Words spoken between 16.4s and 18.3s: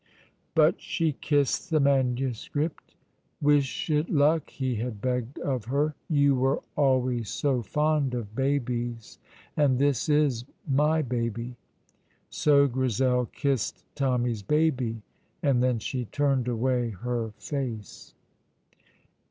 away her face.